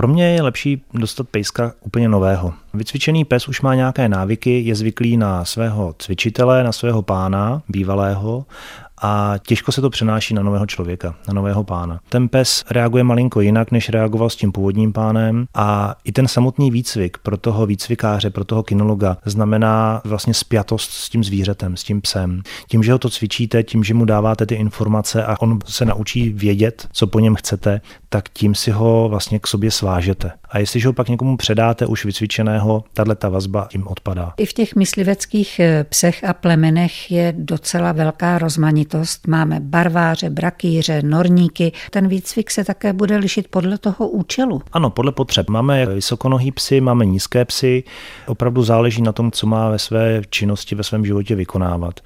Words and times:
Pro 0.00 0.08
mě 0.08 0.30
je 0.30 0.42
lepší 0.42 0.82
dostat 0.94 1.28
pejska 1.28 1.72
úplně 1.80 2.08
nového. 2.08 2.54
Vycvičený 2.74 3.24
pes 3.24 3.48
už 3.48 3.60
má 3.60 3.74
nějaké 3.74 4.08
návyky, 4.08 4.60
je 4.60 4.74
zvyklý 4.74 5.16
na 5.16 5.44
svého 5.44 5.94
cvičitele, 5.98 6.64
na 6.64 6.72
svého 6.72 7.02
pána, 7.02 7.62
bývalého 7.68 8.44
a 9.00 9.34
těžko 9.46 9.72
se 9.72 9.80
to 9.80 9.90
přenáší 9.90 10.34
na 10.34 10.42
nového 10.42 10.66
člověka, 10.66 11.14
na 11.28 11.34
nového 11.34 11.64
pána. 11.64 12.00
Ten 12.08 12.28
pes 12.28 12.64
reaguje 12.70 13.04
malinko 13.04 13.40
jinak, 13.40 13.70
než 13.70 13.88
reagoval 13.88 14.30
s 14.30 14.36
tím 14.36 14.52
původním 14.52 14.92
pánem 14.92 15.46
a 15.54 15.94
i 16.04 16.12
ten 16.12 16.28
samotný 16.28 16.70
výcvik 16.70 17.18
pro 17.18 17.36
toho 17.36 17.66
výcvikáře, 17.66 18.30
pro 18.30 18.44
toho 18.44 18.62
kinologa 18.62 19.16
znamená 19.24 20.00
vlastně 20.04 20.34
spjatost 20.34 20.90
s 20.92 21.08
tím 21.08 21.24
zvířetem, 21.24 21.76
s 21.76 21.84
tím 21.84 22.00
psem. 22.00 22.42
Tím, 22.68 22.82
že 22.82 22.92
ho 22.92 22.98
to 22.98 23.10
cvičíte, 23.10 23.62
tím, 23.62 23.84
že 23.84 23.94
mu 23.94 24.04
dáváte 24.04 24.46
ty 24.46 24.54
informace 24.54 25.24
a 25.24 25.40
on 25.40 25.58
se 25.64 25.84
naučí 25.84 26.30
vědět, 26.30 26.86
co 26.92 27.06
po 27.06 27.20
něm 27.20 27.34
chcete, 27.34 27.80
tak 28.08 28.28
tím 28.28 28.54
si 28.54 28.70
ho 28.70 29.08
vlastně 29.08 29.38
k 29.38 29.46
sobě 29.46 29.70
svážete. 29.70 30.32
A 30.50 30.58
jestliže 30.58 30.88
ho 30.88 30.92
pak 30.92 31.08
někomu 31.08 31.36
předáte 31.36 31.86
už 31.86 32.04
vycvičeného, 32.04 32.84
tahle 32.94 33.14
ta 33.14 33.28
vazba 33.28 33.68
tím 33.70 33.86
odpadá. 33.86 34.32
I 34.36 34.46
v 34.46 34.52
těch 34.52 34.76
mysliveckých 34.76 35.60
eh, 35.60 35.84
psech 35.84 36.24
a 36.24 36.32
plemenech 36.32 37.10
je 37.10 37.34
docela 37.36 37.92
velká 37.92 38.38
rozmanitost. 38.38 38.89
Máme 39.26 39.60
barváře, 39.60 40.30
brakýře, 40.30 41.02
norníky. 41.02 41.72
Ten 41.90 42.08
výcvik 42.08 42.50
se 42.50 42.64
také 42.64 42.92
bude 42.92 43.16
lišit 43.16 43.48
podle 43.48 43.78
toho 43.78 44.08
účelu. 44.08 44.62
Ano, 44.72 44.90
podle 44.90 45.12
potřeb. 45.12 45.50
Máme 45.50 45.86
vysokonohý 45.86 46.52
psy, 46.52 46.80
máme 46.80 47.06
nízké 47.06 47.44
psy. 47.44 47.84
Opravdu 48.26 48.62
záleží 48.62 49.02
na 49.02 49.12
tom, 49.12 49.30
co 49.30 49.46
má 49.46 49.70
ve 49.70 49.78
své 49.78 50.22
činnosti, 50.30 50.74
ve 50.74 50.82
svém 50.82 51.06
životě 51.06 51.34
vykonávat. 51.34 52.00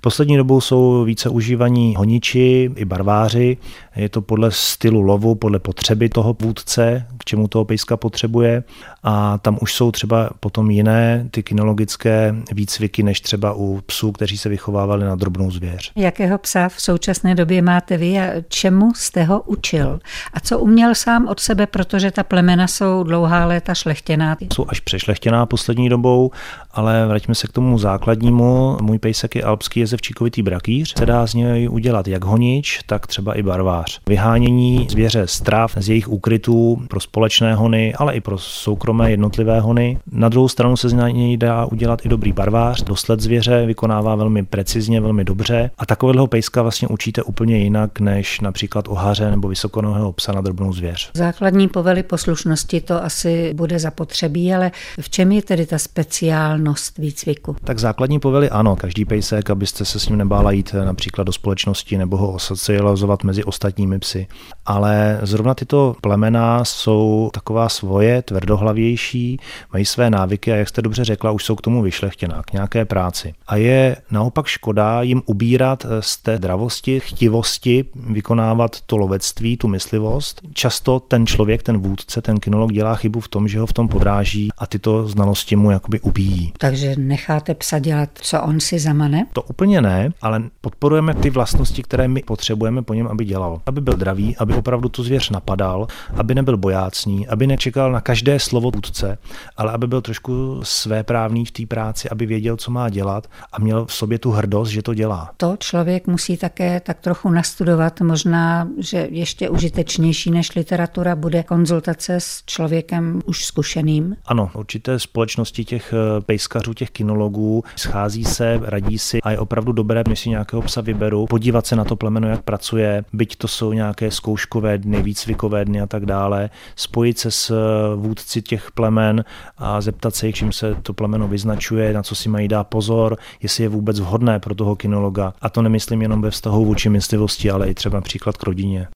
Poslední 0.00 0.36
dobou 0.36 0.60
jsou 0.60 1.04
více 1.04 1.28
užívaní 1.28 1.94
honiči 1.96 2.70
i 2.76 2.84
barváři. 2.84 3.56
Je 3.96 4.08
to 4.08 4.22
podle 4.22 4.50
stylu 4.50 5.00
lovu, 5.00 5.34
podle 5.34 5.58
potřeby 5.58 6.08
toho 6.08 6.36
vůdce, 6.42 7.06
k 7.18 7.24
čemu 7.24 7.48
toho 7.48 7.64
pejska 7.64 7.96
potřebuje. 7.96 8.64
A 9.02 9.38
tam 9.38 9.58
už 9.60 9.74
jsou 9.74 9.92
třeba 9.92 10.30
potom 10.40 10.70
jiné 10.70 11.28
ty 11.30 11.42
kinologické 11.42 12.34
výcviky, 12.52 13.02
než 13.02 13.20
třeba 13.20 13.52
u 13.52 13.80
psů, 13.86 14.12
kteří 14.12 14.38
se 14.38 14.48
vychovávali 14.48 15.04
na 15.04 15.14
drobnou 15.14 15.50
zvěř. 15.50 15.92
Jakého 16.24 16.38
psa 16.38 16.68
v 16.68 16.80
současné 16.80 17.34
době 17.34 17.62
máte 17.62 17.96
vy 17.96 18.18
a 18.18 18.26
čemu 18.48 18.94
jste 18.94 19.24
ho 19.24 19.40
učil? 19.40 20.00
A 20.32 20.40
co 20.40 20.58
uměl 20.58 20.94
sám 20.94 21.28
od 21.28 21.40
sebe, 21.40 21.66
protože 21.66 22.10
ta 22.10 22.22
plemena 22.22 22.66
jsou 22.66 23.02
dlouhá 23.02 23.46
léta 23.46 23.74
šlechtěná? 23.74 24.36
Jsou 24.54 24.66
až 24.68 24.80
přešlechtěná 24.80 25.46
poslední 25.46 25.88
dobou, 25.88 26.30
ale 26.72 27.06
vraťme 27.06 27.34
se 27.34 27.46
k 27.46 27.52
tomu 27.52 27.78
základnímu. 27.78 28.76
Můj 28.82 28.98
pejsek 28.98 29.34
je 29.34 29.42
alpský 29.42 29.80
jezevčíkovitý 29.80 30.42
brakýř. 30.42 30.94
Se 30.98 31.06
dá 31.06 31.26
z 31.26 31.34
něj 31.34 31.68
udělat 31.68 32.08
jak 32.08 32.24
honič, 32.24 32.80
tak 32.86 33.06
třeba 33.06 33.34
i 33.34 33.42
barvář. 33.42 34.00
Vyhánění 34.08 34.86
zvěře 34.90 35.26
z 35.26 35.40
tráv, 35.40 35.74
z 35.76 35.88
jejich 35.88 36.08
úkrytů 36.08 36.82
pro 36.88 37.00
společné 37.00 37.54
hony, 37.54 37.94
ale 37.94 38.14
i 38.14 38.20
pro 38.20 38.38
soukromé 38.38 39.10
jednotlivé 39.10 39.60
hony. 39.60 39.98
Na 40.12 40.28
druhou 40.28 40.48
stranu 40.48 40.76
se 40.76 40.88
z 40.88 40.92
něj 40.92 41.36
dá 41.36 41.66
udělat 41.66 42.06
i 42.06 42.08
dobrý 42.08 42.32
barvář. 42.32 42.82
Dosled 42.82 43.20
zvěře 43.20 43.66
vykonává 43.66 44.14
velmi 44.14 44.44
precizně, 44.44 45.00
velmi 45.00 45.24
dobře. 45.24 45.70
A 45.78 45.86
takového 46.14 46.26
pejska 46.26 46.62
vlastně 46.62 46.88
učíte 46.88 47.22
úplně 47.22 47.58
jinak 47.58 48.00
než 48.00 48.40
například 48.40 48.88
ohaře 48.88 49.30
nebo 49.30 49.48
vysokonohého 49.48 50.12
psa 50.12 50.32
na 50.32 50.40
drobnou 50.40 50.72
zvěř. 50.72 51.10
Základní 51.14 51.68
povely 51.68 52.02
poslušnosti 52.02 52.80
to 52.80 53.04
asi 53.04 53.54
bude 53.54 53.78
zapotřebí, 53.78 54.54
ale 54.54 54.70
v 55.00 55.10
čem 55.10 55.32
je 55.32 55.42
tedy 55.42 55.66
ta 55.66 55.78
speciálnost 55.78 56.98
výcviku? 56.98 57.56
Tak 57.64 57.78
základní 57.78 58.20
povely 58.20 58.50
ano, 58.50 58.76
každý 58.76 59.04
pejsek, 59.04 59.50
abyste 59.50 59.84
se 59.84 60.00
s 60.00 60.08
ním 60.08 60.18
nebála 60.18 60.50
jít 60.50 60.74
například 60.84 61.24
do 61.24 61.32
společnosti 61.32 61.98
nebo 61.98 62.16
ho 62.16 62.38
socializovat 62.38 63.24
mezi 63.24 63.44
ostatními 63.44 63.98
psy. 63.98 64.26
Ale 64.66 65.18
zrovna 65.22 65.54
tyto 65.54 65.96
plemena 66.00 66.64
jsou 66.64 67.30
taková 67.32 67.68
svoje, 67.68 68.22
tvrdohlavější, 68.22 69.38
mají 69.72 69.84
své 69.84 70.10
návyky 70.10 70.52
a 70.52 70.56
jak 70.56 70.68
jste 70.68 70.82
dobře 70.82 71.04
řekla, 71.04 71.30
už 71.30 71.44
jsou 71.44 71.56
k 71.56 71.62
tomu 71.62 71.82
vyšlechtěná, 71.82 72.42
k 72.42 72.52
nějaké 72.52 72.84
práci. 72.84 73.34
A 73.46 73.56
je 73.56 73.96
naopak 74.10 74.46
škoda 74.46 75.02
jim 75.02 75.22
ubírat 75.26 75.86
z 76.04 76.16
té 76.16 76.38
dravosti, 76.38 77.00
chtivosti, 77.00 77.84
vykonávat 77.94 78.80
to 78.80 78.96
lovectví, 78.96 79.56
tu 79.56 79.68
myslivost. 79.68 80.40
Často 80.52 81.00
ten 81.00 81.26
člověk, 81.26 81.62
ten 81.62 81.78
vůdce, 81.78 82.22
ten 82.22 82.40
kinolog 82.40 82.72
dělá 82.72 82.94
chybu 82.94 83.20
v 83.20 83.28
tom, 83.28 83.48
že 83.48 83.60
ho 83.60 83.66
v 83.66 83.72
tom 83.72 83.88
podráží 83.88 84.48
a 84.58 84.66
tyto 84.66 85.08
znalosti 85.08 85.56
mu 85.56 85.70
jakoby 85.70 86.00
ubíjí. 86.00 86.52
Takže 86.58 86.94
necháte 86.98 87.54
psa 87.54 87.78
dělat, 87.78 88.08
co 88.14 88.42
on 88.42 88.60
si 88.60 88.78
zamane? 88.78 89.26
To 89.32 89.42
úplně 89.42 89.80
ne, 89.80 90.10
ale 90.22 90.42
podporujeme 90.60 91.14
ty 91.14 91.30
vlastnosti, 91.30 91.82
které 91.82 92.08
my 92.08 92.22
potřebujeme 92.22 92.82
po 92.82 92.94
něm, 92.94 93.06
aby 93.06 93.24
dělal. 93.24 93.60
Aby 93.66 93.80
byl 93.80 93.94
dravý, 93.94 94.36
aby 94.36 94.54
opravdu 94.54 94.88
tu 94.88 95.02
zvěř 95.02 95.30
napadal, 95.30 95.86
aby 96.16 96.34
nebyl 96.34 96.56
bojácný, 96.56 97.28
aby 97.28 97.46
nečekal 97.46 97.92
na 97.92 98.00
každé 98.00 98.38
slovo 98.40 98.70
vůdce, 98.70 99.18
ale 99.56 99.72
aby 99.72 99.86
byl 99.86 100.00
trošku 100.00 100.60
svéprávný 100.62 101.44
v 101.44 101.50
té 101.50 101.66
práci, 101.66 102.08
aby 102.10 102.26
věděl, 102.26 102.56
co 102.56 102.70
má 102.70 102.88
dělat 102.88 103.26
a 103.52 103.60
měl 103.60 103.86
v 103.86 103.92
sobě 103.92 104.18
tu 104.18 104.30
hrdost, 104.30 104.72
že 104.72 104.82
to 104.82 104.94
dělá. 104.94 105.30
To 105.36 105.56
člověk 105.58 105.83
musí 106.06 106.36
také 106.36 106.80
tak 106.80 107.00
trochu 107.00 107.30
nastudovat. 107.30 108.00
Možná, 108.00 108.68
že 108.78 109.08
ještě 109.10 109.50
užitečnější 109.50 110.30
než 110.30 110.54
literatura 110.54 111.16
bude 111.16 111.42
konzultace 111.42 112.14
s 112.14 112.42
člověkem 112.46 113.20
už 113.24 113.44
zkušeným. 113.44 114.16
Ano, 114.26 114.50
určité 114.54 114.98
společnosti 114.98 115.64
těch 115.64 115.92
eh, 115.92 116.20
pejskařů, 116.20 116.74
těch 116.74 116.90
kinologů 116.90 117.64
schází 117.76 118.24
se, 118.24 118.60
radí 118.62 118.98
si 118.98 119.20
a 119.22 119.30
je 119.30 119.38
opravdu 119.38 119.72
dobré, 119.72 120.02
když 120.06 120.20
si 120.20 120.30
nějakého 120.30 120.62
psa 120.62 120.80
vyberu, 120.80 121.26
podívat 121.26 121.66
se 121.66 121.76
na 121.76 121.84
to 121.84 121.96
plemeno, 121.96 122.28
jak 122.28 122.42
pracuje, 122.42 123.04
byť 123.12 123.36
to 123.36 123.48
jsou 123.48 123.72
nějaké 123.72 124.10
zkouškové 124.10 124.78
dny, 124.78 125.02
výcvikové 125.02 125.64
dny 125.64 125.80
a 125.80 125.86
tak 125.86 126.06
dále, 126.06 126.50
spojit 126.76 127.18
se 127.18 127.30
s 127.30 127.50
eh, 127.50 127.96
vůdci 127.96 128.42
těch 128.42 128.72
plemen 128.72 129.24
a 129.58 129.80
zeptat 129.80 130.14
se 130.14 130.26
jich, 130.26 130.36
čím 130.36 130.52
se 130.52 130.74
to 130.82 130.92
plemeno 130.92 131.28
vyznačuje, 131.28 131.92
na 131.92 132.02
co 132.02 132.14
si 132.14 132.28
mají 132.28 132.48
dát 132.48 132.64
pozor, 132.64 133.16
jestli 133.42 133.62
je 133.62 133.68
vůbec 133.68 134.00
vhodné 134.00 134.40
pro 134.40 134.54
toho 134.54 134.76
kinologa. 134.76 135.32
A 135.40 135.50
to 135.50 135.62
nemyslím 135.74 136.02
jenom 136.02 136.22
ve 136.22 136.30
vztahu 136.30 136.64
vůči 136.64 136.88
myslivosti, 136.88 137.50
ale 137.50 137.70
i 137.70 137.74
třeba 137.74 138.00
příklad 138.00 138.36
k 138.36 138.42
rodině. 138.42 138.88